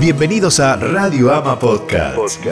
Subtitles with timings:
[0.00, 2.46] Bienvenidos a Radio Ama Podcast.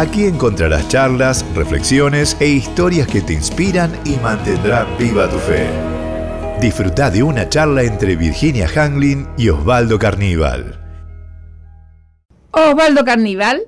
[0.00, 5.68] Aquí encontrarás charlas, reflexiones e historias que te inspiran y mantendrán viva tu fe.
[6.58, 10.80] Disfruta de una charla entre Virginia Hanglin y Osvaldo Carníbal.
[12.52, 13.60] Osvaldo Carníbal.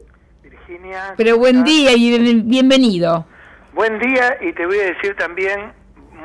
[0.43, 1.13] Virginia.
[1.19, 3.27] Pero buen día y bienvenido.
[3.75, 5.75] Buen día y te voy a decir también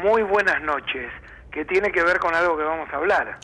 [0.02, 1.12] muy buenas noches,
[1.52, 3.38] que tiene que ver con algo que vamos a hablar.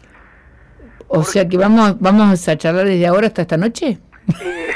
[1.10, 3.98] O sea que vamos, vamos a charlar desde ahora hasta esta noche.
[4.42, 4.68] Eh,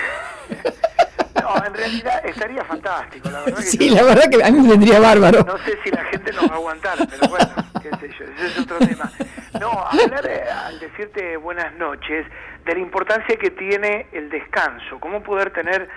[1.42, 3.58] no, en realidad estaría fantástico, la verdad.
[3.58, 5.44] Que sí, yo- la verdad que a mí me vendría bárbaro.
[5.46, 7.50] No sé si la gente nos va a aguantar, pero bueno,
[7.82, 9.12] qué sé yo, ese es otro tema.
[9.60, 12.26] No, hablar, eh, al decirte buenas noches,
[12.66, 15.88] de la importancia que tiene el descanso, cómo poder tener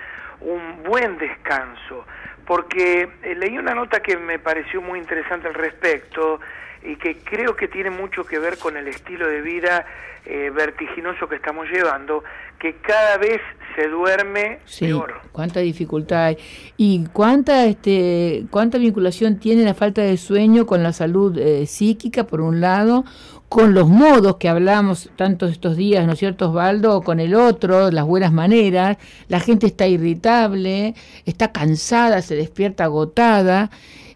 [0.41, 2.05] un buen descanso,
[2.45, 6.39] porque eh, leí una nota que me pareció muy interesante al respecto
[6.87, 9.85] y que creo que tiene mucho que ver con el estilo de vida
[10.25, 12.23] eh, vertiginoso que estamos llevando,
[12.59, 13.39] que cada vez
[13.75, 15.21] se duerme Sí, peor.
[15.31, 16.37] cuánta dificultad hay.
[16.77, 22.25] Y cuánta, este, cuánta vinculación tiene la falta de sueño con la salud eh, psíquica,
[22.25, 23.05] por un lado,
[23.49, 27.01] con los modos que hablamos tantos estos días, ¿no es cierto, Osvaldo?
[27.01, 28.97] Con el otro, las buenas maneras.
[29.29, 33.69] La gente está irritable, está cansada, se despierta agotada.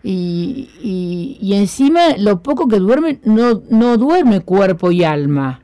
[0.04, 5.62] Y, y, encima, lo poco que duerme, no, no duerme cuerpo y alma.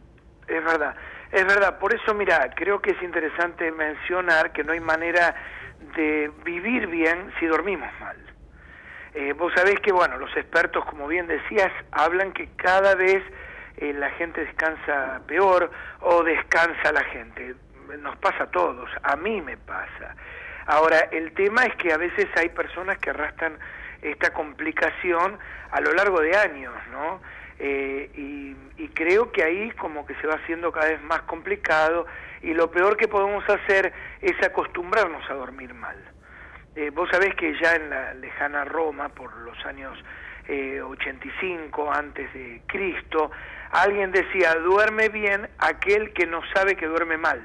[0.48, 0.96] Es verdad,
[1.32, 1.80] es verdad.
[1.80, 5.36] Por eso, mira, creo que es interesante mencionar que no hay manera
[5.96, 8.18] de vivir bien si dormimos mal.
[9.16, 13.24] Eh, vos sabés que, bueno, los expertos, como bien decías, hablan que cada vez
[13.78, 15.72] eh, la gente descansa peor
[16.02, 17.56] o descansa la gente.
[18.00, 20.16] Nos pasa a todos, a mí me pasa.
[20.68, 23.58] Ahora, el tema es que a veces hay personas que arrastran
[24.12, 25.38] esta complicación
[25.72, 27.22] a lo largo de años, ¿no?
[27.60, 28.56] Eh, y,
[28.94, 32.08] creo que ahí como que se va haciendo cada vez más complicado
[32.42, 35.96] y lo peor que podemos hacer es acostumbrarnos a dormir mal.
[36.76, 40.04] Eh, vos sabés que ya en la lejana Roma, por los años
[40.48, 43.30] eh, 85 antes de Cristo,
[43.72, 47.40] alguien decía, duerme bien aquel que no sabe que duerme mal.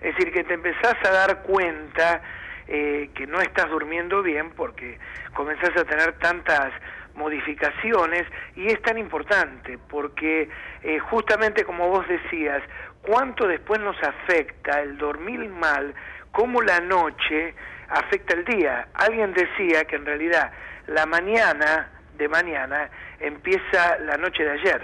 [0.00, 2.22] Es decir, que te empezás a dar cuenta
[2.68, 4.98] eh, que no estás durmiendo bien porque
[5.34, 6.72] comenzás a tener tantas
[7.14, 10.48] modificaciones y es tan importante porque
[10.82, 12.62] eh, justamente como vos decías,
[13.02, 15.94] cuánto después nos afecta el dormir mal,
[16.32, 17.54] cómo la noche
[17.88, 18.88] afecta el día.
[18.94, 20.52] Alguien decía que en realidad
[20.86, 22.90] la mañana de mañana
[23.20, 24.82] empieza la noche de ayer.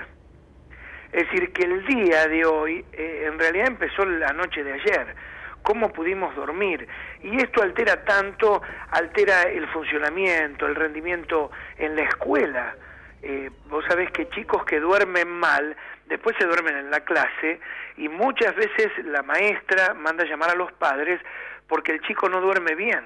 [1.13, 5.15] Es decir, que el día de hoy eh, en realidad empezó la noche de ayer.
[5.63, 6.89] ¿Cómo pudimos dormir?
[7.23, 12.75] Y esto altera tanto, altera el funcionamiento, el rendimiento en la escuela.
[13.23, 17.61] Eh, vos sabés que chicos que duermen mal, después se duermen en la clase
[17.97, 21.21] y muchas veces la maestra manda llamar a los padres
[21.69, 23.05] porque el chico no duerme bien,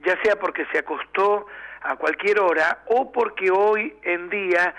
[0.00, 1.46] ya sea porque se acostó
[1.82, 4.74] a cualquier hora o porque hoy en día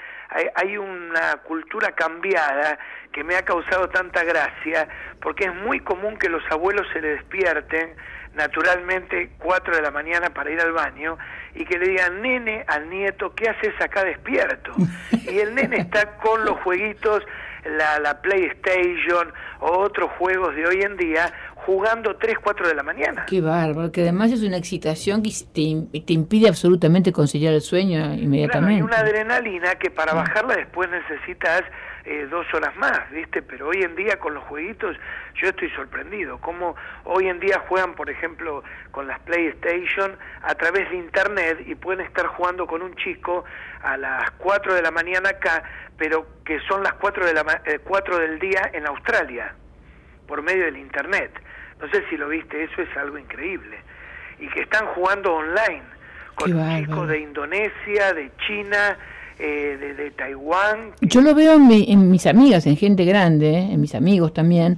[0.55, 2.77] hay, una cultura cambiada
[3.11, 4.87] que me ha causado tanta gracia,
[5.21, 7.95] porque es muy común que los abuelos se le despierten
[8.35, 11.17] naturalmente 4 de la mañana para ir al baño
[11.55, 14.71] y que le digan, nene, al nieto, ¿qué haces acá despierto?
[15.11, 17.23] Y el nene está con los jueguitos,
[17.65, 21.33] la, la PlayStation o otros juegos de hoy en día,
[21.65, 23.25] jugando 3, 4 de la mañana.
[23.27, 27.99] Qué bárbaro, que además es una excitación que te, te impide absolutamente conciliar el sueño
[27.99, 28.83] Claro, y inmediatamente.
[28.83, 31.63] una adrenalina que para bajarla después necesitas
[32.05, 33.41] eh, dos horas más, ¿viste?
[33.41, 34.95] Pero hoy en día con los jueguitos
[35.35, 36.39] yo estoy sorprendido.
[36.39, 41.75] Cómo hoy en día juegan, por ejemplo, con las PlayStation a través de Internet y
[41.75, 43.43] pueden estar jugando con un chico
[43.83, 45.63] a las 4 de la mañana acá,
[45.97, 49.53] pero que son las 4, de la, eh, 4 del día en Australia,
[50.27, 51.31] por medio del Internet.
[51.81, 53.77] No sé si lo viste, eso es algo increíble.
[54.39, 55.83] Y que están jugando online
[56.35, 56.51] con
[56.85, 58.97] chicos de Indonesia, de China,
[59.37, 60.91] eh, de, de Taiwán.
[61.01, 63.69] Yo lo veo en, mi- en mis amigas, en gente grande, ¿eh?
[63.73, 64.77] en mis amigos también,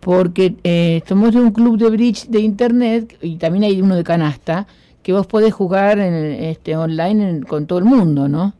[0.00, 4.04] porque eh, somos de un club de bridge de internet y también hay uno de
[4.04, 4.66] canasta
[5.02, 8.54] que vos podés jugar en, este, online en- con todo el mundo, ¿no?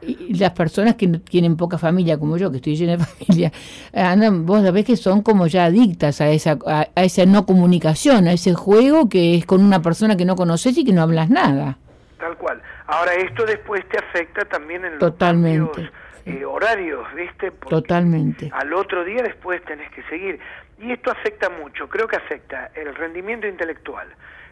[0.00, 3.52] Y las personas que no tienen poca familia, como yo, que estoy llena de familia,
[3.92, 8.28] andan, vos sabés que son como ya adictas a esa, a, a esa no comunicación,
[8.28, 11.30] a ese juego que es con una persona que no conoces y que no hablas
[11.30, 11.78] nada.
[12.18, 12.60] Tal cual.
[12.86, 15.70] Ahora, esto después te afecta también en los Totalmente.
[15.70, 15.92] cambios
[16.26, 17.50] eh, horarios, ¿viste?
[17.68, 18.50] Totalmente.
[18.52, 20.38] Al otro día después tenés que seguir.
[20.80, 24.06] Y esto afecta mucho, creo que afecta el rendimiento intelectual,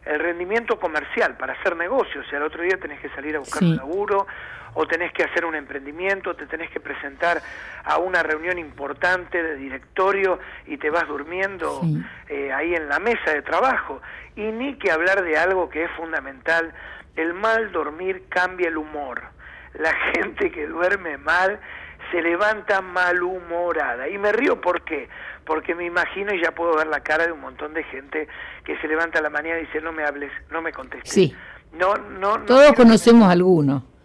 [0.04, 2.26] el rendimiento comercial para hacer negocios.
[2.28, 4.26] Sea, al otro día tenés que salir a buscar un laburo
[4.76, 7.40] o tenés que hacer un emprendimiento, te tenés que presentar
[7.82, 11.80] a una reunión importante de directorio y te vas durmiendo
[12.28, 14.02] eh, ahí en la mesa de trabajo.
[14.36, 16.74] Y ni que hablar de algo que es fundamental,
[17.16, 19.22] el mal dormir cambia el humor.
[19.78, 21.58] La gente que duerme mal
[22.10, 24.10] se levanta malhumorada.
[24.10, 25.08] Y me río ¿por qué?
[25.46, 28.28] Porque me imagino y ya puedo ver la cara de un montón de gente
[28.62, 31.10] que se levanta a la mañana y dice, no me hables, no me contestes.
[31.10, 31.34] Sí.
[31.72, 33.95] No, no, Todos conocemos a alguno.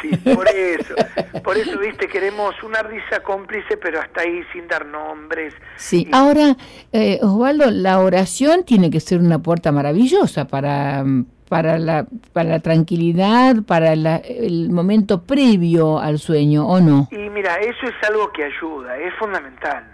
[0.00, 0.94] Sí, por eso.
[1.42, 5.54] por eso, viste, queremos una risa cómplice, pero hasta ahí sin dar nombres.
[5.76, 6.56] Sí, ahora,
[6.92, 11.04] eh, Osvaldo, la oración tiene que ser una puerta maravillosa para,
[11.48, 17.08] para, la, para la tranquilidad, para el momento previo al sueño, ¿o no?
[17.10, 19.84] Y mira, eso es algo que ayuda, es fundamental.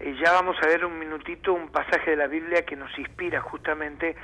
[0.00, 3.40] Eh, ya vamos a ver un minutito un pasaje de la Biblia que nos inspira
[3.40, 4.16] justamente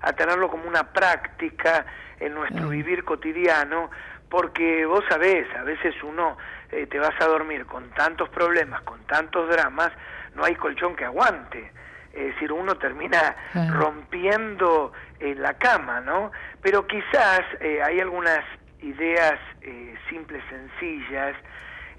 [0.00, 1.86] a tenerlo como una práctica
[2.20, 3.90] en nuestro vivir cotidiano
[4.34, 6.36] porque vos sabés, a veces uno
[6.72, 9.92] eh, te vas a dormir con tantos problemas, con tantos dramas,
[10.34, 11.70] no hay colchón que aguante.
[12.12, 13.36] Es decir, uno termina
[13.70, 16.32] rompiendo en la cama, ¿no?
[16.60, 18.40] Pero quizás eh, hay algunas
[18.82, 21.36] ideas eh, simples, sencillas,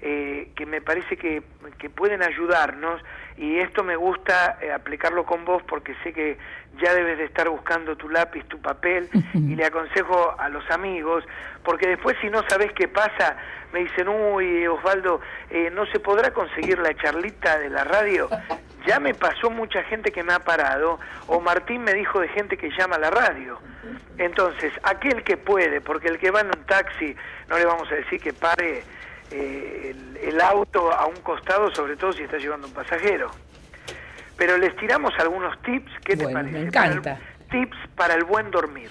[0.00, 1.42] eh, que me parece que,
[1.78, 3.02] que, pueden ayudarnos
[3.36, 6.36] y esto me gusta eh, aplicarlo con vos porque sé que
[6.82, 11.24] ya debes de estar buscando tu lápiz, tu papel y le aconsejo a los amigos
[11.64, 13.36] porque después si no sabes qué pasa
[13.72, 15.20] me dicen, uy Osvaldo,
[15.50, 18.28] eh, no se podrá conseguir la charlita de la radio.
[18.86, 22.56] Ya me pasó mucha gente que me ha parado o Martín me dijo de gente
[22.56, 23.58] que llama a la radio.
[24.16, 27.16] Entonces, aquel que puede, porque el que va en un taxi
[27.48, 28.84] no le vamos a decir que pare
[29.30, 33.30] eh, el, auto a un costado, sobre todo si está llevando un pasajero.
[34.36, 36.52] Pero les tiramos algunos tips, ¿qué te parece?
[36.52, 37.18] Me encanta.
[37.50, 38.90] tips para el buen dormir.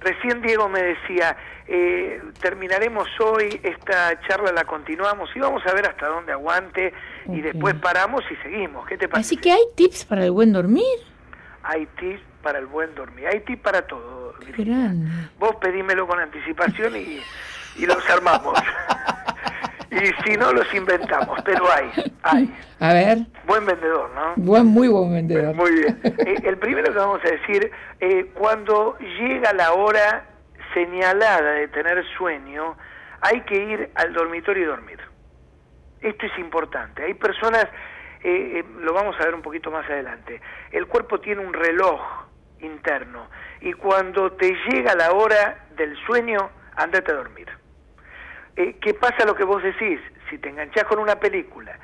[0.00, 5.86] Recién Diego me decía, eh, terminaremos hoy, esta charla la continuamos y vamos a ver
[5.86, 6.92] hasta dónde aguante
[7.26, 8.86] y después paramos y seguimos.
[8.86, 9.26] ¿Qué te parece?
[9.28, 10.84] Así que hay tips para el buen dormir.
[11.62, 14.34] Hay tips para el buen dormir, hay tips para todo.
[15.38, 17.20] Vos pedímelo con anticipación y,
[17.76, 18.58] y los armamos.
[19.92, 21.90] Y si no, los inventamos, pero hay,
[22.22, 22.54] hay.
[22.80, 23.18] A ver.
[23.46, 24.32] Buen vendedor, ¿no?
[24.36, 25.54] Buen, muy buen vendedor.
[25.54, 26.00] Muy bien.
[26.02, 30.24] Eh, el primero que vamos a decir, eh, cuando llega la hora
[30.72, 32.74] señalada de tener sueño,
[33.20, 34.98] hay que ir al dormitorio y dormir.
[36.00, 37.04] Esto es importante.
[37.04, 37.66] Hay personas,
[38.24, 40.40] eh, lo vamos a ver un poquito más adelante,
[40.70, 42.00] el cuerpo tiene un reloj
[42.60, 43.26] interno
[43.60, 47.61] y cuando te llega la hora del sueño, andate a dormir.
[48.56, 50.00] Eh, ¿qué pasa lo que vos decís?
[50.28, 51.78] Si te enganchás con una película,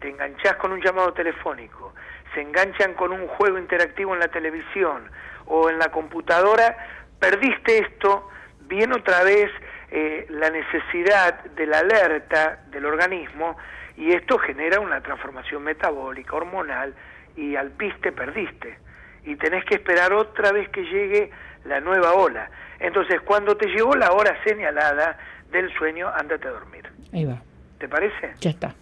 [0.00, 1.94] te enganchás con un llamado telefónico,
[2.34, 5.10] se enganchan con un juego interactivo en la televisión
[5.46, 6.76] o en la computadora,
[7.18, 8.28] perdiste esto,
[8.60, 9.50] viene otra vez
[9.90, 13.56] eh, la necesidad de la alerta del organismo
[13.96, 16.94] y esto genera una transformación metabólica, hormonal
[17.36, 18.83] y al piste perdiste
[19.24, 21.30] y tenés que esperar otra vez que llegue
[21.64, 22.50] la nueva ola.
[22.78, 25.18] Entonces, cuando te llegó la hora señalada,
[25.54, 26.82] del sueño, ándate a dormir.
[27.12, 27.40] Ahí va.
[27.78, 28.34] ¿Te parece?
[28.40, 28.74] Ya está.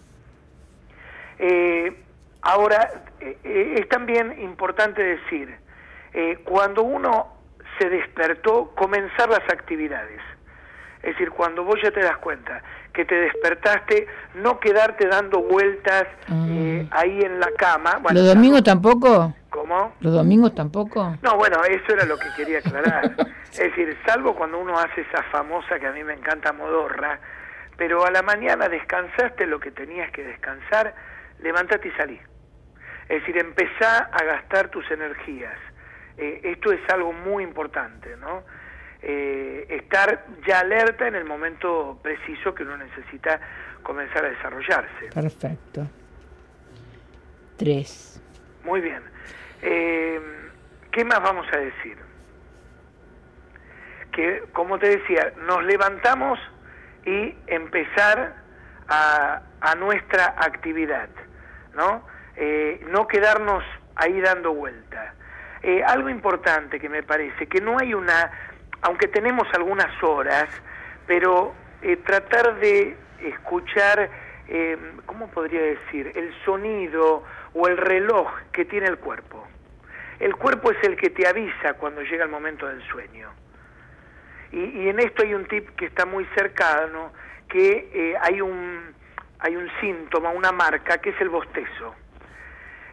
[1.39, 1.95] Eh,
[2.41, 5.55] ahora, eh, eh, es también importante decir,
[6.43, 7.33] cuando uno
[7.79, 10.21] se despertó, comenzar las actividades.
[11.03, 12.63] Es decir, cuando vos ya te das cuenta
[12.93, 16.45] que te despertaste, no quedarte dando vueltas ah.
[16.91, 17.99] ahí en la cama.
[18.11, 19.35] ¿Los domingos tampoco?
[19.49, 19.93] ¿Cómo?
[19.99, 21.17] ¿Los domingos tampoco?
[21.21, 23.15] No, bueno, eso era lo que quería aclarar.
[23.51, 27.19] es decir, salvo cuando uno hace esa famosa que a mí me encanta modorra,
[27.75, 30.95] pero a la mañana descansaste lo que tenías que descansar,
[31.41, 32.19] levantate y salí.
[33.09, 35.57] Es decir, empezá a gastar tus energías.
[36.17, 38.43] Eh, esto es algo muy importante, ¿no?
[39.05, 43.39] Eh, estar ya alerta en el momento preciso que uno necesita
[43.83, 45.09] comenzar a desarrollarse.
[45.13, 45.87] Perfecto.
[47.57, 48.21] Tres.
[48.63, 49.01] Muy bien.
[49.61, 50.21] Eh,
[50.91, 51.97] ¿Qué más vamos a decir?
[54.11, 56.39] Que, como te decía, nos levantamos
[57.05, 58.35] y empezar
[58.87, 59.41] a,
[59.77, 61.09] nuestra actividad,
[61.73, 62.05] ¿no?
[62.35, 63.63] Eh, no quedarnos
[63.95, 65.13] ahí dando vuelta.
[65.63, 68.31] Eh, algo importante que me parece, que no hay una,
[68.83, 70.49] aunque tenemos algunas horas,
[71.07, 74.09] pero eh, tratar de escuchar,
[75.05, 77.23] ¿cómo podría decir?, el sonido
[77.53, 79.47] o el reloj que tiene el cuerpo.
[80.19, 83.29] El cuerpo es el que te avisa cuando llega el momento del sueño.
[84.53, 87.11] Y, en esto hay un tip que está muy cercano,
[87.49, 88.93] que eh, hay un,
[89.39, 91.95] hay un síntoma, una marca, que es el bostezo.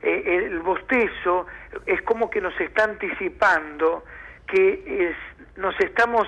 [0.02, 1.46] Eh, el bostezo
[1.84, 4.04] es como que nos está anticipando
[4.46, 5.14] que
[5.60, 6.26] nos estamos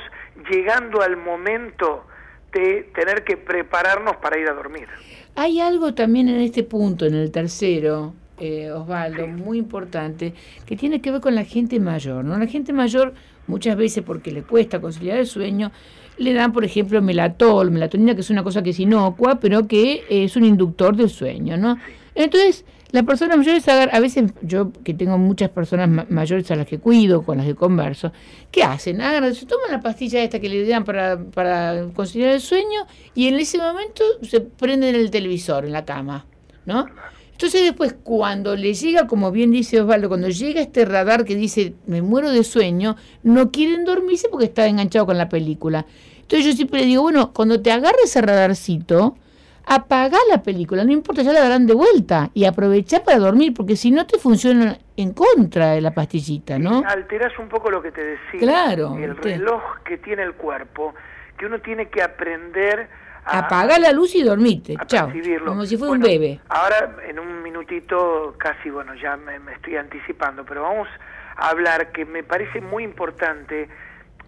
[0.51, 2.05] llegando al momento
[2.53, 4.87] de tener que prepararnos para ir a dormir.
[5.35, 10.35] Hay algo también en este punto, en el tercero, eh, Osvaldo, muy importante,
[10.67, 12.25] que tiene que ver con la gente mayor.
[12.25, 12.37] ¿no?
[12.39, 13.15] La gente mayor,
[13.47, 15.73] muchas veces porque le cuesta conciliar el sueño,
[16.19, 20.05] le dan, por ejemplo, melatol, melatonina, que es una cosa que es inocua, pero que
[20.11, 21.57] es un inductor del sueño.
[21.57, 21.79] ¿no?
[22.15, 26.79] Entonces, las personas mayores, a veces yo que tengo muchas personas mayores a las que
[26.79, 28.13] cuido, con las que converso,
[28.51, 29.01] ¿qué hacen?
[29.01, 33.29] Agarran, se toman la pastilla esta que le dan para, para conciliar el sueño y
[33.29, 36.27] en ese momento se prenden el televisor en la cama,
[36.67, 36.87] ¿no?
[37.33, 41.75] Entonces después cuando le llega, como bien dice Osvaldo, cuando llega este radar que dice
[41.87, 45.87] me muero de sueño, no quieren dormirse porque está enganchado con la película.
[46.21, 49.17] Entonces yo siempre digo, bueno, cuando te agarre ese radarcito,
[49.67, 53.77] apaga la película, no importa, ya la darán de vuelta y aprovecha para dormir, porque
[53.77, 56.83] si no te funciona en contra de la pastillita, ¿no?
[56.87, 58.41] Alteras un poco lo que te decía.
[58.41, 58.97] Claro.
[58.97, 60.95] El reloj que tiene el cuerpo,
[61.39, 62.89] que uno tiene que aprender
[63.25, 63.41] a...
[63.41, 65.11] Apaga la luz y dormite, chao.
[65.45, 66.41] Como si fuera un bebé.
[66.49, 70.89] Ahora, en un minutito, casi, bueno, ya me estoy anticipando, pero vamos
[71.37, 73.69] a hablar que me parece muy importante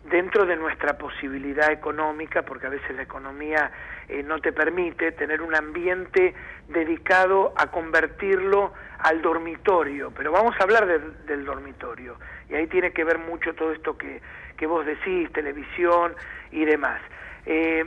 [0.05, 3.71] dentro de nuestra posibilidad económica, porque a veces la economía
[4.09, 6.35] eh, no te permite tener un ambiente
[6.69, 12.17] dedicado a convertirlo al dormitorio, pero vamos a hablar del dormitorio,
[12.49, 14.21] y ahí tiene que ver mucho todo esto que,
[14.57, 16.15] que vos decís, televisión
[16.53, 17.01] y demás.
[17.47, 17.85] Eh,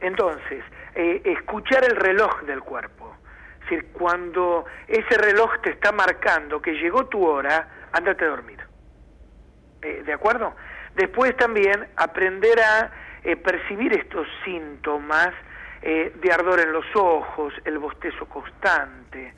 [0.00, 3.16] entonces, eh, escuchar el reloj del cuerpo,
[3.54, 8.58] es decir, cuando ese reloj te está marcando que llegó tu hora, ándate a dormir.
[9.80, 10.54] ¿De acuerdo?
[10.98, 12.90] Después también aprender a
[13.22, 15.28] eh, percibir estos síntomas
[15.80, 19.32] eh, de ardor en los ojos, el bostezo constante,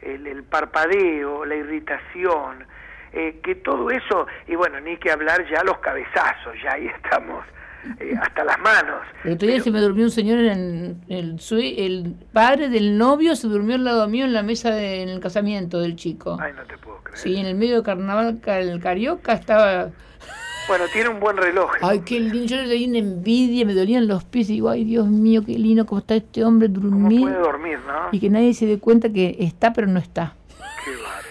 [0.00, 2.66] el, parpadeo, la irritación,
[3.12, 7.44] eh, que todo eso, y bueno, ni que hablar ya los cabezazos, ya ahí estamos.
[8.18, 9.02] hasta las manos.
[9.24, 13.46] El otro día se me durmió un señor en el, el padre del novio se
[13.46, 16.38] durmió al lado mío en la mesa de, en el casamiento del chico.
[16.40, 17.18] Ay, no te puedo creer.
[17.18, 19.90] Sí, en el medio de carnaval el carioca estaba
[20.66, 21.72] bueno, tiene un buen reloj.
[21.82, 22.46] Ay, qué lindo.
[22.46, 25.52] Yo le di una envidia, me dolían los pies y digo, ay, Dios mío, qué
[25.52, 27.20] lindo cómo está este hombre dormir.
[27.20, 28.08] ¿Cómo puede dormir, no?
[28.12, 30.34] Y que nadie se dé cuenta que está, pero no está.
[30.84, 31.28] Qué bárbaro.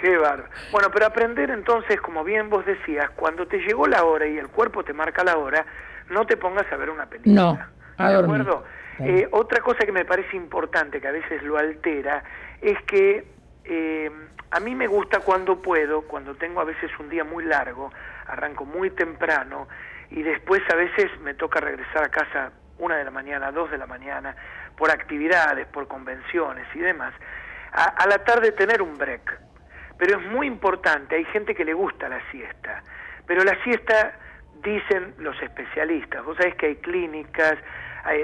[0.00, 0.50] Qué bárbaro.
[0.72, 4.48] Bueno, pero aprender entonces, como bien vos decías, cuando te llegó la hora y el
[4.48, 5.66] cuerpo te marca la hora,
[6.10, 7.34] no te pongas a ver una película.
[7.34, 7.58] No,
[7.96, 8.64] a ¿De acuerdo?
[8.98, 12.22] Eh, otra cosa que me parece importante, que a veces lo altera,
[12.60, 13.24] es que
[13.64, 14.10] eh,
[14.50, 17.92] a mí me gusta cuando puedo, cuando tengo a veces un día muy largo,
[18.30, 19.68] arranco muy temprano
[20.10, 23.78] y después a veces me toca regresar a casa una de la mañana, dos de
[23.78, 24.34] la mañana,
[24.76, 27.12] por actividades, por convenciones y demás,
[27.72, 29.38] a, la tarde tener un break.
[29.98, 32.82] Pero es muy importante, hay gente que le gusta la siesta,
[33.26, 34.12] pero la siesta,
[34.62, 37.58] dicen los especialistas, vos sabés que hay clínicas,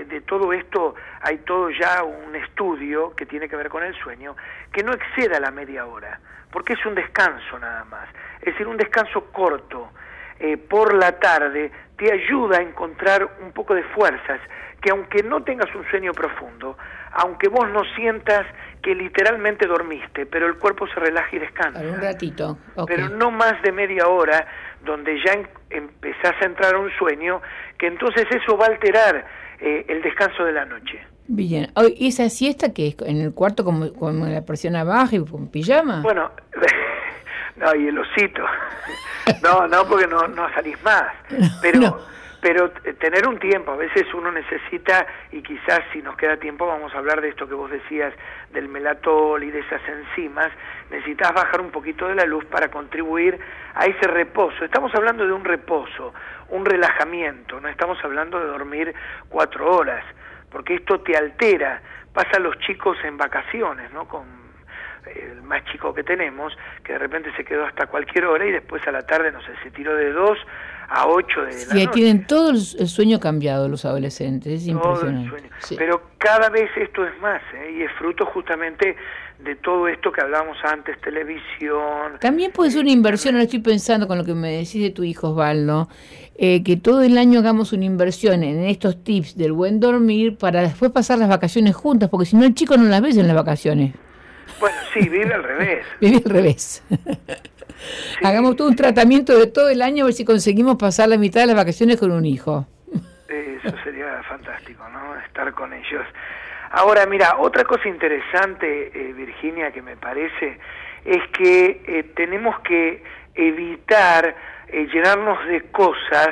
[0.09, 4.37] de todo esto hay todo ya un estudio que tiene que ver con el sueño,
[4.73, 8.09] que no exceda la media hora, porque es un descanso nada más,
[8.41, 9.91] es decir, un descanso corto
[10.39, 14.41] eh, por la tarde te ayuda a encontrar un poco de fuerzas,
[14.83, 16.77] que aunque no tengas un sueño profundo,
[17.13, 18.47] aunque vos no sientas
[18.83, 21.81] que literalmente dormiste, pero el cuerpo se relaja y descansa.
[21.81, 22.59] Un ratito.
[22.87, 24.47] Pero no más de media hora,
[24.85, 25.33] donde ya
[25.71, 27.41] empezás a entrar a un sueño,
[27.79, 29.25] que entonces eso va a alterar
[29.61, 31.01] eh, el descanso de la noche.
[31.29, 31.73] Bien.
[31.97, 35.49] ¿Y esa siesta que es en el cuarto como, como la presión baja y con
[35.49, 36.01] pijama?
[36.03, 36.31] Bueno,
[37.57, 38.43] no, y el osito.
[39.43, 41.03] No, no, porque no, no salís más.
[41.61, 42.01] Pero,
[42.47, 46.95] pero tener un tiempo, a veces uno necesita, y quizás si nos queda tiempo vamos
[46.95, 48.15] a hablar de esto que vos decías,
[48.53, 50.53] del melatol y de esas enzimas,
[50.89, 53.37] necesitas bajar un poquito de la luz para contribuir
[53.75, 54.65] a ese reposo.
[54.65, 56.15] Estamos hablando de un reposo,
[56.51, 58.95] un relajamiento, no estamos hablando de dormir
[59.29, 60.05] cuatro horas,
[60.49, 61.83] porque esto te altera.
[62.13, 64.07] Pasa a los chicos en vacaciones, ¿no?
[64.07, 64.25] Con
[65.13, 68.87] el más chico que tenemos, que de repente se quedó hasta cualquier hora y después
[68.87, 70.39] a la tarde, no sé, se tiró de dos
[70.89, 71.89] a ocho de la noche.
[71.93, 75.51] tienen todo el sueño cambiado los adolescentes, es impresionante.
[75.77, 77.77] Pero cada vez esto es más, ¿eh?
[77.79, 78.97] y es fruto justamente
[79.39, 82.19] de todo esto que hablábamos antes, televisión.
[82.21, 85.03] También puede ser una inversión, ahora estoy pensando con lo que me decís de tu
[85.03, 85.89] hijo Osvaldo,
[86.37, 90.63] eh, que todo el año hagamos una inversión en estos tips del buen dormir para
[90.63, 93.37] después pasar las vacaciones juntas, porque si no el chico no las ves en las
[93.37, 93.95] vacaciones.
[94.61, 95.85] Bueno, sí, vive al revés.
[96.01, 96.83] vive al revés.
[98.23, 101.41] Hagamos todo un tratamiento de todo el año a ver si conseguimos pasar la mitad
[101.43, 102.67] de las vacaciones con un hijo.
[103.29, 105.17] Eso sería fantástico, ¿no?
[105.17, 106.05] Estar con ellos.
[106.71, 110.59] Ahora, mira, otra cosa interesante, eh, Virginia, que me parece,
[111.05, 113.03] es que eh, tenemos que
[113.35, 114.35] evitar
[114.69, 116.31] eh, llenarnos de cosas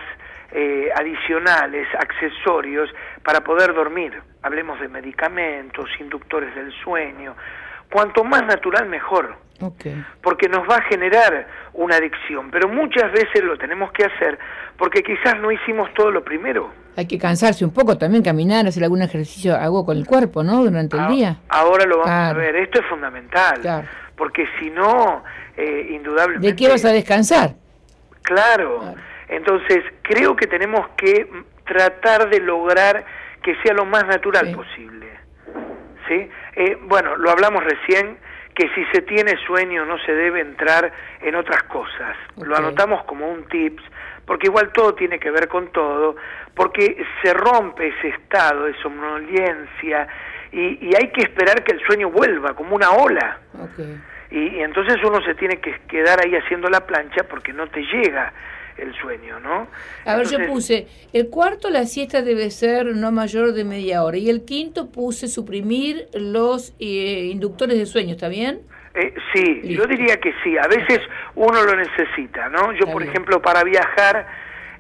[0.97, 2.89] adicionales, accesorios,
[3.25, 4.23] para poder dormir.
[4.43, 7.35] Hablemos de medicamentos, inductores del sueño.
[7.91, 9.37] Cuanto más natural, mejor.
[10.23, 14.39] Porque nos va a generar una adicción, pero muchas veces lo tenemos que hacer
[14.77, 16.71] porque quizás no hicimos todo lo primero.
[16.97, 20.65] Hay que cansarse un poco también, caminar, hacer algún ejercicio, algo con el cuerpo, ¿no?
[20.65, 21.37] Durante el día.
[21.49, 25.25] Ahora lo vamos a ver, esto es fundamental, porque si no,
[25.57, 26.47] eh, indudablemente...
[26.47, 27.55] ¿De qué vas a descansar?
[28.23, 28.95] Claro.
[29.29, 31.29] entonces creo que tenemos que
[31.67, 33.05] tratar de lograr
[33.43, 35.07] que sea lo más natural posible.
[36.09, 36.29] ¿Sí?
[36.57, 38.19] Eh, bueno, lo hablamos recién,
[38.55, 42.17] que si se tiene sueño no se debe entrar en otras cosas.
[42.37, 43.83] Lo anotamos como un tips,
[44.25, 46.17] porque igual todo tiene que ver con todo,
[46.55, 50.07] porque se rompe ese estado de somnolencia
[50.53, 53.41] y, y hay que esperar que el sueño vuelva como una ola.
[54.31, 57.81] Y, y, entonces uno se tiene que quedar ahí haciendo la plancha porque no te
[57.83, 58.33] llega
[58.77, 59.69] el sueño, ¿no?
[60.05, 64.17] A ver, yo puse, el cuarto la siesta debe ser no mayor de media hora
[64.17, 68.61] y el quinto puse suprimir los eh, inductores de sueño, ¿está bien?
[68.95, 71.01] Eh, sí, yo diría que sí, a veces
[71.35, 72.73] uno lo necesita, ¿no?
[72.73, 74.27] Yo, por ejemplo, para viajar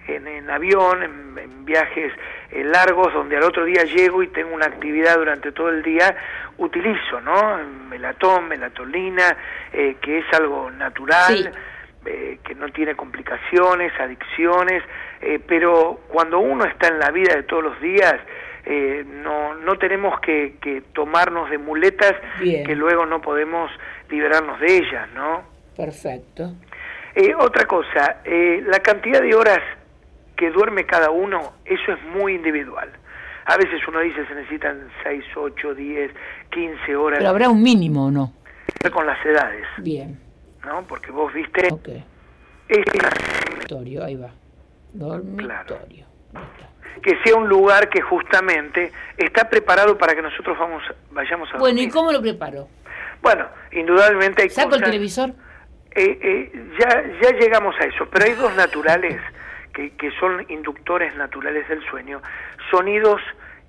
[0.07, 2.13] en, avión, en, viajes
[2.51, 6.15] eh, largos, donde al otro día llego y tengo una actividad durante todo el día,
[6.59, 7.59] utilizo, ¿no?
[7.89, 9.37] Melatón, melatolina,
[9.73, 11.53] que es algo natural.
[12.07, 14.83] Eh, que no tiene complicaciones, adicciones,
[15.23, 18.17] eh, pero cuando uno está en la vida de todos los días,
[18.67, 23.71] eh, no, no tenemos que, que tomarnos de muletas que luego no podemos
[24.11, 25.45] liberarnos de ellas, ¿no?
[25.75, 26.53] Perfecto.
[27.39, 29.61] otra cosa, la cantidad de horas
[30.37, 32.91] que duerme cada uno, eso es muy individual.
[33.47, 36.11] A veces uno dice se necesitan 6, 8, 10,
[36.51, 37.19] 15 horas.
[37.19, 38.33] Pero habrá un mínimo o no.
[38.93, 39.67] Con las edades.
[39.79, 40.24] Bien.
[40.65, 40.83] ¿No?
[40.87, 41.69] Porque vos viste...
[41.73, 41.89] Ok.
[42.69, 44.31] Dormitorio, ahí va.
[44.93, 46.07] Dormitorio.
[47.03, 51.81] Que sea un lugar que justamente está preparado para que nosotros vamos, vayamos a Bueno,
[51.81, 52.69] ¿y cómo lo preparo?
[53.23, 55.31] Bueno, indudablemente hay ¿Saco el televisor?
[55.91, 59.21] Eh, eh, ya, ya llegamos a eso, pero hay dos naturales
[59.73, 62.21] que, que son inductores naturales del sueño,
[62.71, 63.21] sonidos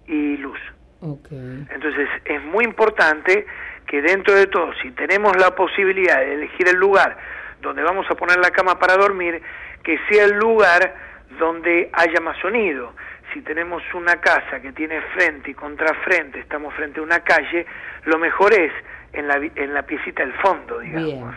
[0.08, 0.60] y luz.
[1.02, 1.68] Okay.
[1.70, 3.46] Entonces es muy importante
[3.88, 7.18] que dentro de todo, si tenemos la posibilidad de elegir el lugar
[7.62, 9.42] donde vamos a poner la cama para dormir,
[9.84, 10.96] que sea el lugar
[11.38, 12.94] donde haya más sonido.
[13.34, 17.66] Si tenemos una casa que tiene frente y contrafrente, estamos frente a una calle,
[18.06, 18.72] lo mejor es
[19.14, 21.36] en la, en la piecita del fondo, digamos.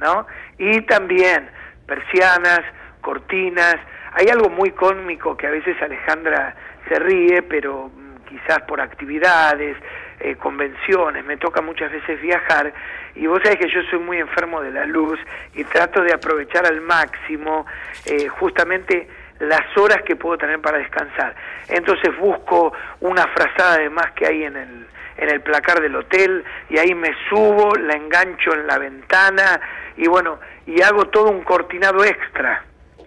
[0.00, 0.26] ¿no?
[0.58, 1.48] Y también
[1.86, 2.60] persianas,
[3.00, 3.76] cortinas.
[4.12, 6.54] Hay algo muy cómico que a veces Alejandra
[6.88, 7.90] se ríe, pero
[8.28, 9.76] quizás por actividades,
[10.20, 12.72] eh, convenciones, me toca muchas veces viajar
[13.14, 15.18] y vos sabés que yo soy muy enfermo de la luz
[15.54, 17.66] y trato de aprovechar al máximo
[18.06, 19.08] eh, justamente
[19.40, 21.34] las horas que puedo tener para descansar.
[21.68, 24.86] Entonces busco una frazada de más que hay en el,
[25.18, 29.60] en el placar del hotel y ahí me subo, la engancho en la ventana
[29.96, 32.64] y bueno, y hago todo un cortinado extra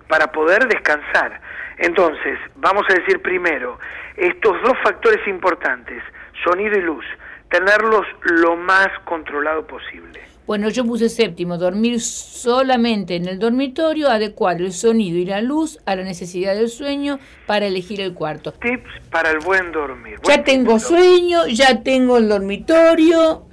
[0.07, 1.39] para poder descansar.
[1.77, 3.79] Entonces, vamos a decir primero,
[4.17, 6.03] estos dos factores importantes,
[6.43, 7.05] sonido y luz,
[7.49, 10.19] tenerlos lo más controlado posible.
[10.49, 15.77] Bueno, yo puse séptimo, dormir solamente en el dormitorio, adecuar el sonido y la luz
[15.85, 18.51] a la necesidad del sueño para elegir el cuarto.
[18.53, 20.19] Tips para el buen dormir.
[20.27, 23.45] ya tengo sueño, ya tengo el dormitorio.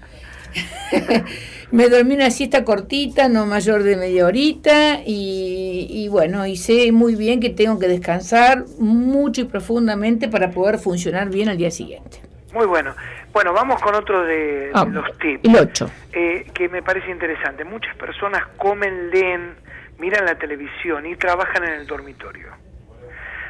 [1.70, 7.14] me dormí una siesta cortita, no mayor de media horita, y, bueno, y sé muy
[7.14, 12.20] bien que tengo que descansar mucho y profundamente para poder funcionar bien al día siguiente.
[12.56, 12.94] Muy bueno.
[13.34, 15.46] Bueno, vamos con otro de, ah, los tips.
[15.46, 15.90] El 8.
[16.14, 17.64] Eh, que me parece interesante.
[17.64, 19.56] Muchas personas comen, leen,
[19.98, 22.48] miran la televisión y trabajan en el dormitorio.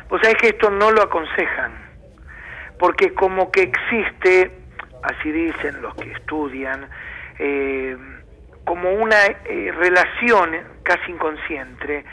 [0.08, 1.72] Vos sabés que esto no lo aconsejan,
[2.80, 4.50] porque como que existe,
[5.04, 6.88] así dicen los que estudian,
[7.38, 7.96] eh,
[8.64, 10.50] como una eh, relación
[10.82, 12.04] casi inconsciente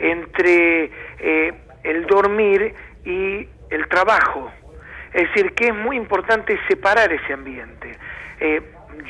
[0.00, 4.50] entre eh, el dormir y el trabajo.
[5.12, 7.98] Es decir, que es muy importante separar ese ambiente.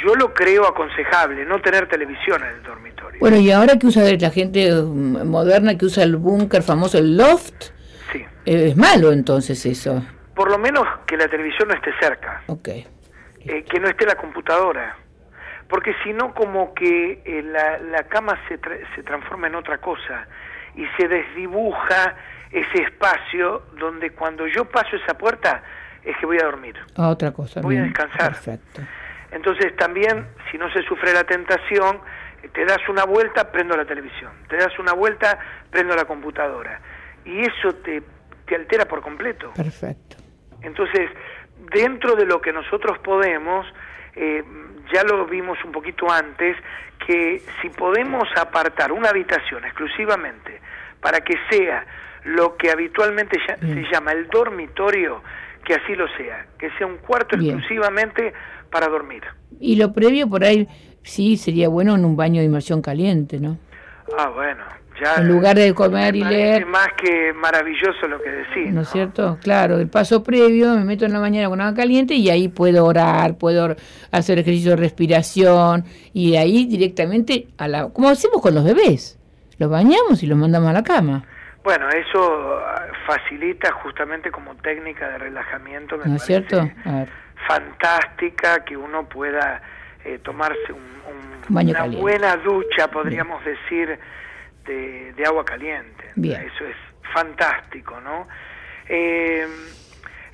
[0.03, 3.21] yo lo creo aconsejable, no tener televisión en el dormitorio.
[3.21, 7.71] Bueno, y ahora que usa la gente moderna que usa el búnker famoso, el loft,
[8.13, 8.25] sí.
[8.47, 10.03] es malo entonces eso.
[10.35, 12.43] Por lo menos que la televisión no esté cerca.
[12.47, 12.69] Ok.
[13.45, 14.97] que no esté la computadora
[15.71, 18.59] porque si no como que eh, la, la, cama se,
[18.95, 20.27] se transforma en otra cosa
[20.75, 22.17] y se desdibuja
[22.51, 25.63] ese espacio donde cuando yo paso esa puerta
[26.05, 26.77] es que voy a dormir.
[26.97, 27.61] A otra cosa.
[27.61, 28.33] Voy a descansar.
[28.33, 28.83] Perfecto.
[29.33, 32.01] Entonces también, si no se sufre la tentación,
[32.53, 34.33] te das una vuelta, prendo la televisión.
[34.49, 35.39] Te das una vuelta,
[35.71, 36.81] prendo la computadora.
[37.25, 38.03] Y eso te,
[38.47, 39.53] te altera por completo.
[39.55, 40.17] Perfecto.
[40.63, 41.11] Entonces,
[41.73, 43.67] dentro de lo que nosotros podemos,
[44.17, 44.43] eh,
[44.93, 46.57] ya lo vimos un poquito antes,
[47.07, 50.61] que si podemos apartar una habitación exclusivamente
[51.01, 51.85] para que sea
[52.25, 55.23] lo que habitualmente ya- se llama el dormitorio,
[55.65, 57.59] que así lo sea, que sea un cuarto Bien.
[57.59, 58.33] exclusivamente
[58.71, 59.23] para dormir.
[59.61, 60.69] Y lo previo por ahí
[61.03, 63.59] sí sería bueno en un baño de inmersión caliente, ¿no?
[64.19, 64.65] Ah, bueno,
[65.01, 65.17] ya...
[65.17, 66.67] En lugar de comer me y leer.
[66.67, 68.73] más que maravilloso lo que decís.
[68.73, 69.39] ¿No es cierto?
[69.43, 72.85] Claro, el paso previo, me meto en la mañana con agua caliente y ahí puedo
[72.85, 73.77] orar, puedo
[74.11, 77.89] hacer ejercicio de respiración y de ahí directamente a la...
[77.89, 79.19] como hacemos con los bebés.
[79.59, 81.25] Los bañamos y los mandamos a la cama.
[81.63, 86.69] Bueno, eso ah, facilita justamente como técnica de relajamiento, me ¿No es cierto?
[87.47, 89.61] Fantástica que uno pueda
[90.05, 92.01] eh, tomarse un, un- Baño una caliente.
[92.01, 93.99] buena ducha, podríamos decir,
[94.65, 96.05] de, de agua caliente.
[96.15, 96.41] Bien.
[96.43, 96.77] Eso es
[97.13, 98.29] fantástico, ¿no?
[98.89, 99.47] Eh,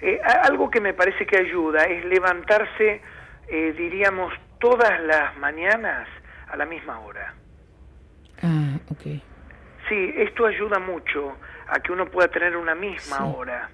[0.03, 3.01] eh, algo que me parece que ayuda es levantarse,
[3.49, 6.07] eh, diríamos, todas las mañanas
[6.49, 7.33] a la misma hora.
[8.43, 9.21] ah, ok.
[9.89, 11.37] Sí, esto ayuda mucho
[11.69, 13.23] a que uno pueda tener una misma Sí.
[13.37, 13.69] hora.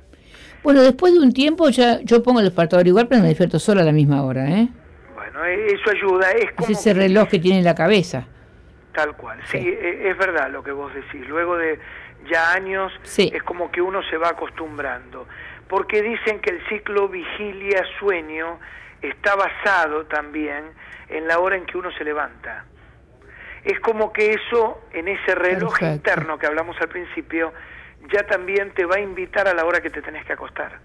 [0.63, 3.81] Bueno, después de un tiempo ya yo pongo el despertador igual, pero me despierto solo
[3.81, 4.69] a la misma hora, ¿eh?
[5.15, 8.27] Bueno, eso ayuda, es Es como ese reloj que tiene en la cabeza.
[8.93, 9.39] tal cual.
[9.47, 9.69] Sí, Sí.
[9.69, 11.27] e- es verdad lo que vos decís.
[11.27, 11.79] Luego de
[12.31, 13.31] ya años Sí.
[13.35, 15.27] es como que uno se va acostumbrando,
[15.67, 18.59] porque dicen que el ciclo vigilia-sueño
[19.01, 20.65] está basado también
[21.09, 22.65] en la hora en que uno se levanta.
[23.65, 25.95] Es como que eso, en ese reloj Perfecto.
[25.95, 27.53] interno que hablamos al principio,
[28.13, 30.81] ya también te va a invitar a la hora que te tenés que acostar.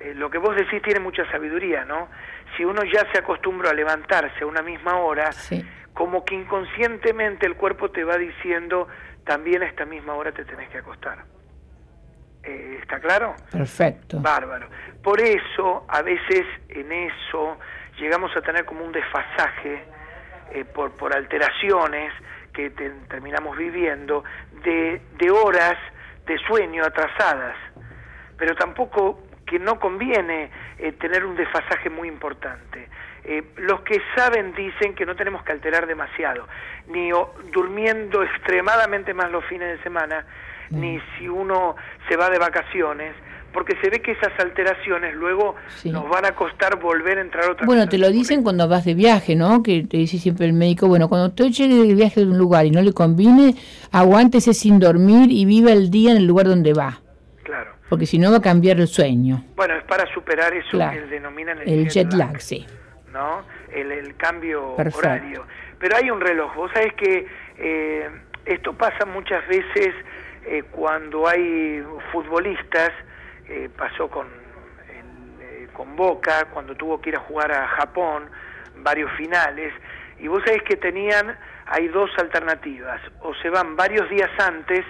[0.00, 2.08] Eh, lo que vos decís tiene mucha sabiduría, ¿no?
[2.56, 5.66] Si uno ya se acostumbra a levantarse a una misma hora, Sí.
[5.94, 8.86] como que inconscientemente el cuerpo te va diciendo,
[9.24, 11.24] también a esta misma hora te tenés que acostar.
[12.44, 13.34] Eh, ¿Está claro?
[13.50, 14.20] Perfecto.
[14.20, 14.68] Bárbaro.
[15.02, 17.58] Por eso, a veces en eso
[17.98, 19.84] llegamos a tener como un desfasaje
[20.52, 22.12] eh, por, por alteraciones
[22.52, 24.24] que te- terminamos viviendo
[24.64, 25.76] de, de horas
[26.26, 27.56] de sueño atrasadas.
[28.36, 32.88] Pero tampoco que no conviene eh, tener un desfasaje muy importante.
[33.24, 36.48] Eh, los que saben dicen que no tenemos que alterar demasiado,
[36.88, 40.24] ni o- durmiendo extremadamente más los fines de semana,
[40.70, 41.76] ni si uno
[42.08, 43.14] se va de vacaciones,
[43.56, 45.88] porque se ve que esas alteraciones luego Sí.
[45.90, 48.92] nos van a costar volver a entrar otra Bueno, te lo dicen cuando vas de
[48.92, 49.62] viaje, ¿no?
[49.62, 52.66] Que te dice siempre el médico, bueno, cuando usted llegue de viaje de un lugar
[52.66, 53.54] y no le conviene,
[53.92, 57.00] aguántese sin dormir y viva el día en el lugar donde va,
[57.44, 57.70] Claro.
[57.88, 59.42] porque si no va a cambiar el sueño.
[59.56, 61.00] Bueno, es para superar eso Claro.
[61.00, 62.66] que denominan el, El jet lag, sí.
[63.10, 63.40] ¿no?
[63.72, 64.98] El, el cambio Perfecto.
[64.98, 65.46] horario.
[65.78, 66.54] Pero hay un reloj.
[66.54, 67.26] Vos sabés que
[67.58, 68.10] eh,
[68.44, 69.94] esto pasa muchas veces
[70.44, 72.90] eh, cuando hay futbolistas,
[73.48, 74.26] eh, pasó con,
[75.40, 78.28] eh, con Boca, cuando tuvo que ir a jugar a Japón,
[78.76, 79.72] varios finales,
[80.18, 84.84] y vos sabés que tenían, hay dos alternativas, o se van varios días antes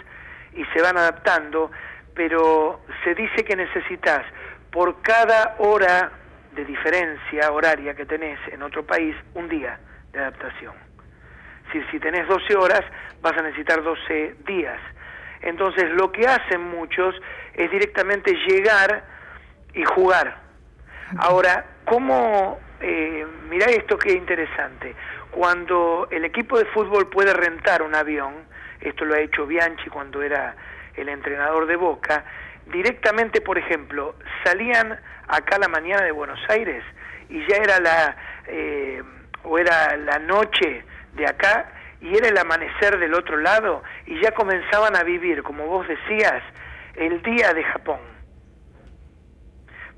[0.54, 1.70] y se van adaptando,
[2.14, 4.24] pero se dice que necesitas
[4.70, 6.12] por cada hora
[6.54, 9.78] de diferencia horaria que tenés en otro país, un día
[10.12, 10.74] de adaptación.
[11.72, 12.80] Si, si tenés 12 horas,
[13.20, 14.80] vas a necesitar 12 días.
[15.46, 17.14] Entonces, lo que hacen muchos
[17.54, 19.04] es directamente llegar
[19.74, 20.38] y jugar.
[21.18, 22.58] Ahora, ¿cómo?
[22.80, 24.96] Eh, mirá esto que interesante.
[25.30, 28.34] Cuando el equipo de fútbol puede rentar un avión,
[28.80, 30.56] esto lo ha hecho Bianchi cuando era
[30.96, 32.24] el entrenador de Boca,
[32.66, 36.82] directamente, por ejemplo, salían acá la mañana de Buenos Aires
[37.28, 38.16] y ya era la
[38.48, 39.00] eh,
[39.44, 44.32] o era la noche de acá y era el amanecer del otro lado y ya
[44.32, 46.42] comenzaban a vivir, como vos decías,
[46.96, 48.00] el día de Japón.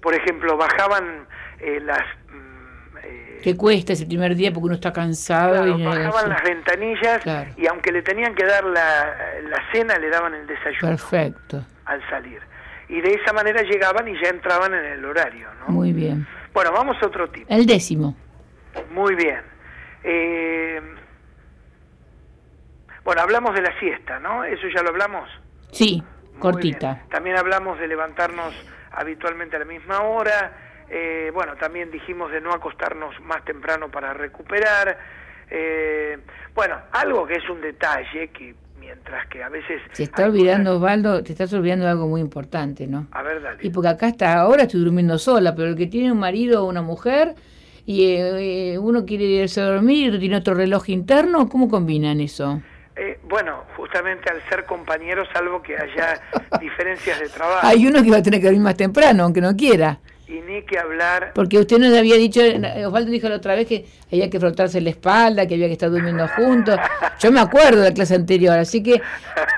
[0.01, 1.27] Por ejemplo, bajaban
[1.61, 1.99] eh, las
[2.31, 5.55] mm, eh, ¿Qué cuesta ese primer día porque uno está cansado?
[5.65, 7.51] claro, y, no- bajaban las ventanillas Claro.
[7.57, 12.09] y aunque le tenían que dar la, la cena, le daban el desayuno Perfecto, al
[12.09, 12.41] salir.
[12.89, 15.75] Y de esa manera llegaban y ya entraban en el horario, ¿no?
[15.75, 16.27] muy bien.
[16.55, 17.47] Bueno, vamos a otro tipo.
[17.53, 18.17] El décimo.
[18.93, 19.41] Muy bien.
[20.05, 20.81] Eh,
[23.09, 24.45] bueno, hablamos de la siesta, ¿no?
[24.45, 25.31] Eso ya lo hablamos.
[25.73, 26.93] Sí, Muy cortita.
[26.93, 27.09] bien.
[27.09, 28.53] También hablamos de levantarnos
[28.93, 30.53] habitualmente a la misma hora.
[30.91, 34.99] Eh, bueno, también dijimos de no acostarnos más temprano para recuperar.
[35.51, 36.19] Eh,
[36.55, 39.81] bueno, algo que es un detalle que mi mientras que a veces...
[39.93, 43.07] Se está olvidando, Osvaldo, te estás olvidando de algo muy importante, ¿no?
[43.13, 43.57] A ver, dale.
[43.63, 46.69] Y porque acá hasta ahora estoy durmiendo sola, pero el que tiene un marido o
[46.69, 47.37] una mujer
[47.87, 52.21] y eh, uno quiere irse a dormir y otro tiene otro reloj interno, ¿cómo combinan
[52.21, 52.61] eso?
[53.29, 56.21] Bueno, justamente al ser compañeros, salvo que haya
[56.61, 57.67] diferencias de trabajo.
[57.67, 59.99] Hay uno que va a tener que dormir más temprano, aunque no quiera.
[60.27, 61.33] Y ni que hablar.
[61.35, 62.41] Porque usted nos había dicho,
[62.87, 65.91] Osvaldo dijo la otra vez que había que frotarse la espalda, que había que estar
[65.91, 66.79] durmiendo juntos.
[67.19, 69.01] Yo me acuerdo de la clase anterior, así que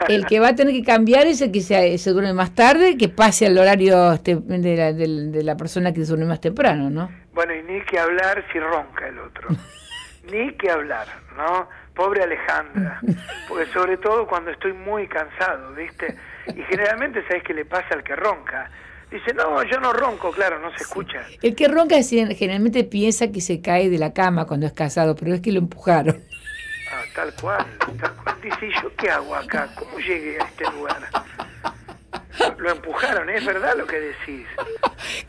[0.09, 2.97] el que va a tener que cambiar es el que se, se duerme más tarde,
[2.97, 6.89] que pase al horario este, de, la, de, la persona que se duerme más temprano,
[6.89, 7.11] ¿no?
[7.35, 9.49] Bueno, y ni que hablar si ronca el otro.
[10.31, 11.07] ni que hablar,
[11.37, 11.69] ¿no?
[12.01, 12.99] Pobre Alejandra.
[13.47, 16.17] Porque sobre todo cuando estoy muy cansado, ¿viste?
[16.47, 18.71] Y generalmente, ¿sabes qué le pasa al que ronca?
[19.11, 21.21] Dice, no, yo no ronco, claro, no se escucha.
[21.43, 25.35] El que ronca generalmente piensa que se cae de la cama cuando es casado, pero
[25.35, 26.25] es que lo empujaron.
[26.91, 27.67] Ah, tal cual,
[28.01, 28.37] tal cual.
[28.41, 29.69] Dice, ¿y yo qué hago acá?
[29.75, 31.03] ¿Cómo llegué a este lugar?
[32.57, 34.47] Lo empujaron, ¿es verdad lo que decís?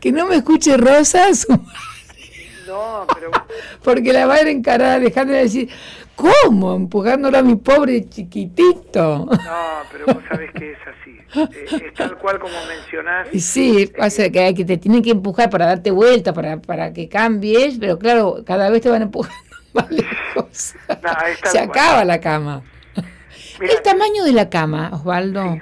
[0.00, 1.52] Que no me escuche Rosa, su
[2.66, 3.30] No, pero...
[3.84, 5.70] Porque la va a encarar Alejandra y decir,
[6.22, 6.74] ¿cómo?
[6.74, 9.26] Empujándolo a mi pobre chiquitito.
[9.26, 11.18] No, pero vos sabés que es así.
[11.34, 13.28] Eh, es tal cual como mencionás.
[13.38, 17.08] Sí, o sea, que, que te tienen que empujar para darte vuelta, para, para que
[17.08, 20.74] cambies, pero claro, cada vez te van empujando más lejos.
[21.44, 22.62] Se acaba la cama.
[23.60, 25.58] el tamaño de la cama, Osvaldo.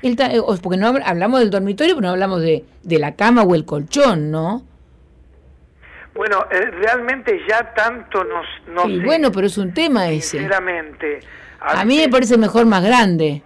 [0.00, 3.54] El eh, porque no hablamos del dormitorio, pero no hablamos de, de la cama o
[3.54, 4.67] el colchón, ¿no?
[6.18, 8.44] Bueno, eh, realmente ya tanto nos...
[8.66, 10.38] No sí, bueno, pero es un tema ese.
[10.38, 11.20] Sinceramente.
[11.60, 13.40] A, mí me parece mejor más grande.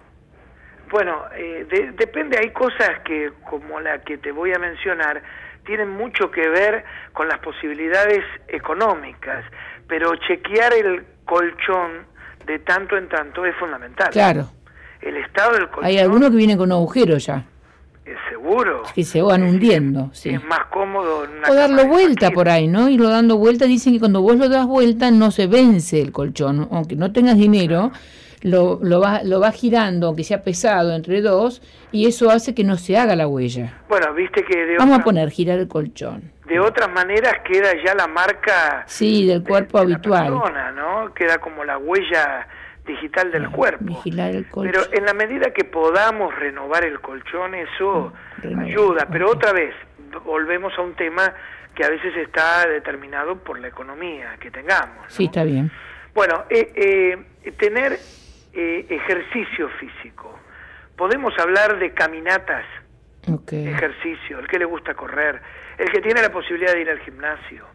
[0.89, 5.21] Bueno, eh, depende, hay cosas que, como la que te voy a mencionar,
[5.67, 6.83] tienen mucho que ver
[7.13, 9.45] con las posibilidades económicas,
[9.87, 12.07] pero chequear el colchón
[12.47, 14.09] de tanto en tanto es fundamental.
[14.09, 14.49] Claro.
[14.99, 15.85] El estado del colchón...
[15.85, 17.45] Hay algunos que vienen con agujeros ya.
[18.43, 18.83] Es seguro.
[18.93, 20.29] Que se van hundiendo, sí.
[20.29, 22.89] Es más cómodo en una O darlo vuelta por ahí, ¿no?
[22.89, 23.65] Irlo dando vuelta.
[23.65, 26.67] Dicen que cuando vos lo das vuelta no se vence el colchón.
[26.71, 27.91] Aunque no tengas dinero,
[28.41, 32.63] lo, lo, va, lo va girando, aunque sea pesado, entre dos, y eso hace que
[32.63, 33.81] no se haga la huella.
[33.87, 34.65] Bueno, viste que...
[34.65, 36.31] De Vamos a poner, girar el colchón.
[36.47, 38.83] De otras maneras queda ya la marca...
[38.87, 40.33] Sí, del cuerpo habitual.
[40.33, 41.13] persona, ¿no?
[41.13, 42.47] Queda como la huella
[42.85, 43.85] digital del cuerpo.
[43.85, 44.71] Vigilar el colchón.
[44.71, 48.13] Pero en la medida que podamos renovar el colchón, eso
[48.59, 49.07] ayuda.
[49.11, 49.73] Pero otra vez,
[50.25, 51.33] volvemos a un tema
[51.75, 55.05] que a veces está determinado por la economía que tengamos.
[55.07, 55.71] Sí, está bien.
[56.13, 56.71] Bueno, eh,
[57.43, 57.97] eh, tener
[58.53, 60.37] eh, ejercicio físico.
[60.95, 62.65] Podemos hablar de caminatas,
[63.51, 65.41] ejercicio, el que le gusta correr,
[65.79, 67.65] el que tiene la posibilidad de ir al gimnasio.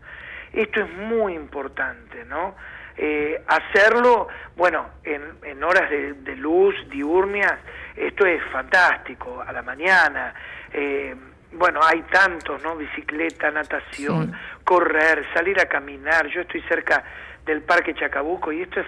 [0.52, 2.54] Esto es muy importante, ¿no?
[3.00, 7.54] Eh, hacerlo, bueno, en, en horas de, luz diurnias,
[7.94, 10.34] esto es fantástico, a la mañana.
[10.72, 11.14] Eh,
[11.52, 12.74] bueno, hay tantos, ¿no?
[12.74, 14.32] Bicicleta, natación,
[14.64, 16.26] correr, salir a caminar.
[16.26, 17.04] Yo estoy cerca
[17.46, 18.86] del Parque Chacabuco y esto es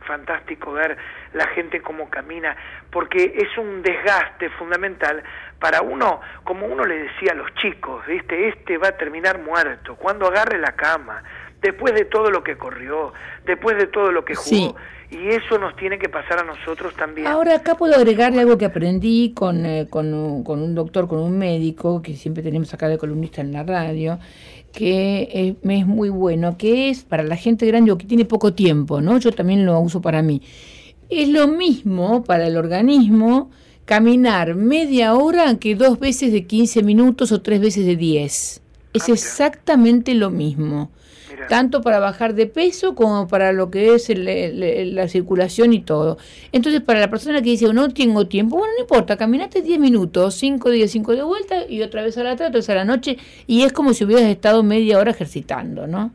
[0.00, 0.96] fantástico ver
[1.32, 2.54] la gente cómo camina,
[2.90, 5.22] porque es un desgaste fundamental
[5.58, 8.48] para uno, como uno le decía a los chicos, ¿viste?
[8.48, 11.22] Este va a terminar muerto, cuando agarre la cama,
[11.62, 13.12] después de todo lo que corrió,
[13.46, 14.74] después de todo lo que jugó.
[15.10, 17.26] Y eso nos tiene que pasar a nosotros también.
[17.26, 21.38] Ahora, acá puedo agregarle algo que aprendí con, eh, con, con, un doctor, con un
[21.38, 24.18] médico, que siempre tenemos acá de columnista en la radio,
[24.72, 28.54] que me es muy bueno, que es para la gente grande o que tiene poco
[28.54, 29.18] tiempo, ¿no?
[29.18, 30.40] Yo también lo uso para mí.
[31.10, 33.50] Es lo mismo para el organismo
[33.84, 38.62] caminar media hora que dos veces de 15 minutos o tres veces de 10.
[38.94, 40.90] Es ah, exactamente lo mismo
[41.48, 46.18] tanto para bajar de peso como para lo que es la circulación y todo.
[46.52, 50.34] Entonces, para la persona que dice, no tengo tiempo, bueno, no importa, caminaste 10 minutos,
[50.36, 52.84] 5 días, 5 de vuelta y otra vez a la tarde, otra vez a la
[52.84, 53.16] noche,
[53.46, 56.12] y es como si hubieras estado media hora ejercitando, ¿no?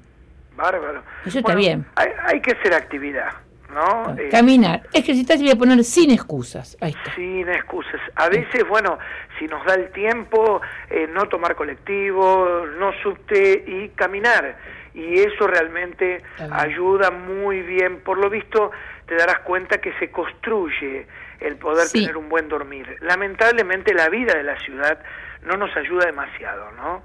[0.55, 1.03] Bárbaro.
[1.25, 1.85] Eso está bien.
[1.95, 3.29] Hay, que hacer actividad.
[3.69, 4.17] ¿no?
[4.17, 6.75] Eh, caminar, ejercitar se voy a poner sin excusas.
[6.81, 7.13] Ahí está.
[7.15, 8.01] Sin excusas.
[8.15, 8.97] A veces, bueno,
[9.37, 14.57] si nos da el tiempo, eh, no tomar colectivo, no subte y caminar
[14.97, 17.99] y eso realmente ayuda muy bien.
[17.99, 18.71] Por lo visto,
[19.05, 21.05] te darás cuenta que se construye
[21.39, 22.87] el poder tener un buen dormir.
[23.01, 24.97] Lamentablemente la vida de la ciudad
[25.45, 27.03] no nos ayuda demasiado, ¿no?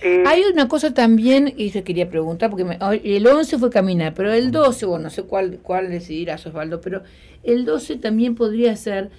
[0.00, 2.64] Eh, Hay una cosa también, y yo quería preguntar, porque
[3.04, 7.02] el 11 fue caminar, pero el 12, bueno, no sé cuál, cuál decidirás, Osvaldo, pero
[7.44, 9.10] el 12 también podría ser,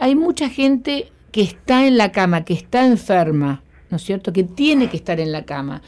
[0.00, 4.42] hay mucha gente que está en la cama, que está enferma, ¿no es cierto?, que
[4.42, 5.82] tiene que estar en la cama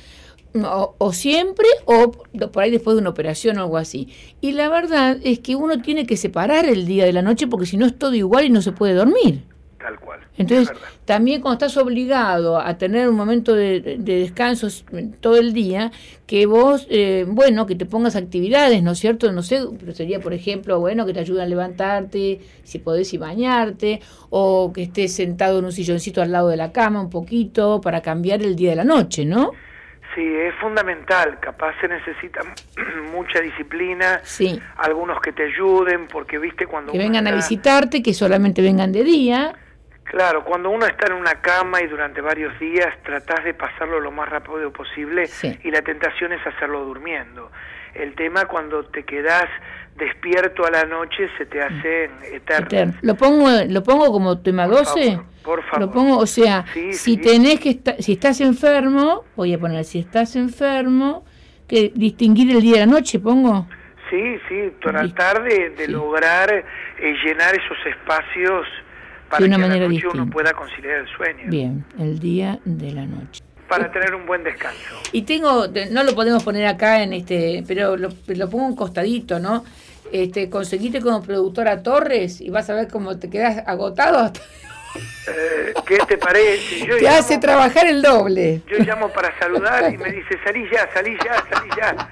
[0.62, 4.08] o, siempre o por ahí después de una operación o algo así.
[4.40, 7.66] Y la verdad es que uno tiene que separar el día de la noche porque
[7.66, 9.42] si no es todo igual y no se puede dormir.
[9.78, 10.20] Tal cual.
[10.38, 14.68] Entonces, también cuando estás obligado a tener un momento de, descanso
[15.20, 15.92] todo el día,
[16.26, 19.30] que vos, eh, bueno, que te pongas actividades, ¿no es cierto?
[19.30, 23.18] No sé, pero sería, por ejemplo, bueno, que te ayuden a levantarte, si podés y
[23.18, 27.80] bañarte, o que estés sentado en un silloncito al lado de la cama un poquito
[27.82, 29.52] para cambiar el día de la noche, ¿no?
[30.14, 32.40] Sí, es fundamental, capaz se necesita
[33.12, 34.60] mucha disciplina, sí.
[34.76, 36.92] algunos que te ayuden, porque viste cuando...
[36.92, 39.54] Que vengan a visitarte, que solamente vengan de día.
[40.04, 44.12] Claro, cuando uno está en una cama y durante varios días tratás de pasarlo lo
[44.12, 45.28] más rápido posible
[45.62, 47.50] y la tentación es hacerlo durmiendo.
[47.94, 49.48] El tema cuando te quedas
[49.96, 52.94] despierto a la noche se te hace eterno.
[53.02, 55.20] ¿Lo pongo lo pongo como tema 12?
[55.42, 55.80] por favor.
[55.80, 59.98] Lo pongo, o sea, si tenés que estar, si estás enfermo, voy a poner si
[59.98, 61.24] estás enfermo,
[61.68, 63.66] que distinguir el día y la noche, pongo.
[64.10, 68.66] Sí, sí, tratar de, de lograr eh, llenar esos espacios
[69.28, 71.44] para una que manera la noche uno pueda conciliar el sueño.
[71.48, 73.42] Bien, el día de la noche.
[73.76, 74.80] Para tener un buen descanso.
[75.12, 79.38] Y tengo, no lo podemos poner acá en este, pero lo, lo pongo un costadito,
[79.38, 79.64] ¿no?
[80.12, 84.32] Este, conseguiste como productora Torres y vas a ver cómo te quedas agotado.
[85.26, 86.86] Eh, ¿Qué te parece?
[86.86, 88.62] Yo te hace trabajar el doble.
[88.68, 92.08] Yo llamo para saludar y me dice, salí ya, salí ya, salí ya.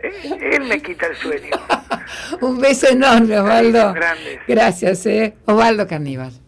[0.00, 1.56] Eh, él me quita el sueño.
[2.40, 3.94] Un beso enorme, Osvaldo.
[4.46, 5.34] Gracias, eh.
[5.46, 6.43] Osvaldo Carníbal.